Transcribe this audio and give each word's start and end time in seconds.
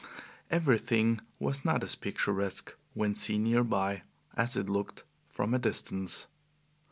Everything 0.49 1.21
was 1.37 1.63
not 1.63 1.83
as 1.83 1.93
picturesque, 1.93 2.75
when 2.95 3.13
seen 3.13 3.43
near 3.43 3.63
by, 3.63 4.01
as 4.35 4.57
it 4.57 4.67
looked 4.67 5.03
from 5.29 5.53
a 5.53 5.59
distance. 5.59 6.25